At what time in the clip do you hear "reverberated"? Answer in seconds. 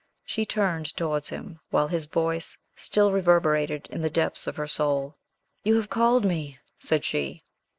3.11-3.85